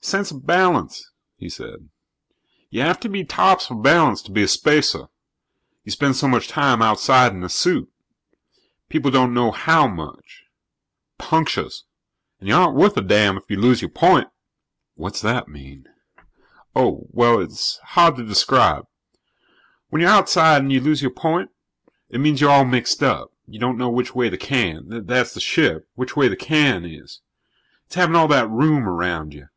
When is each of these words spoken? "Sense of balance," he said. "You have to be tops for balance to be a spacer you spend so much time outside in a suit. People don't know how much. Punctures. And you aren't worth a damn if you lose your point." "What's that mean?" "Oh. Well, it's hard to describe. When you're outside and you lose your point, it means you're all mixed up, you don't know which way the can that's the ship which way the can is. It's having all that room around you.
"Sense 0.00 0.30
of 0.30 0.46
balance," 0.46 1.10
he 1.36 1.48
said. 1.48 1.88
"You 2.70 2.80
have 2.82 3.00
to 3.00 3.08
be 3.08 3.24
tops 3.24 3.66
for 3.66 3.74
balance 3.74 4.22
to 4.22 4.30
be 4.30 4.44
a 4.44 4.46
spacer 4.46 5.08
you 5.82 5.90
spend 5.90 6.14
so 6.14 6.28
much 6.28 6.46
time 6.46 6.80
outside 6.80 7.32
in 7.32 7.42
a 7.42 7.48
suit. 7.48 7.90
People 8.88 9.10
don't 9.10 9.34
know 9.34 9.50
how 9.50 9.88
much. 9.88 10.44
Punctures. 11.18 11.86
And 12.38 12.48
you 12.48 12.54
aren't 12.54 12.76
worth 12.76 12.96
a 12.96 13.00
damn 13.02 13.36
if 13.36 13.50
you 13.50 13.56
lose 13.58 13.82
your 13.82 13.90
point." 13.90 14.28
"What's 14.94 15.20
that 15.22 15.48
mean?" 15.48 15.86
"Oh. 16.76 17.08
Well, 17.10 17.40
it's 17.40 17.78
hard 17.78 18.14
to 18.14 18.24
describe. 18.24 18.86
When 19.90 20.02
you're 20.02 20.10
outside 20.12 20.62
and 20.62 20.70
you 20.70 20.80
lose 20.80 21.02
your 21.02 21.10
point, 21.10 21.50
it 22.10 22.18
means 22.20 22.40
you're 22.40 22.50
all 22.50 22.64
mixed 22.64 23.02
up, 23.02 23.32
you 23.48 23.58
don't 23.58 23.76
know 23.76 23.90
which 23.90 24.14
way 24.14 24.28
the 24.28 24.38
can 24.38 25.04
that's 25.04 25.34
the 25.34 25.40
ship 25.40 25.88
which 25.96 26.14
way 26.14 26.28
the 26.28 26.36
can 26.36 26.84
is. 26.84 27.22
It's 27.86 27.96
having 27.96 28.14
all 28.14 28.28
that 28.28 28.48
room 28.48 28.86
around 28.88 29.34
you. 29.34 29.48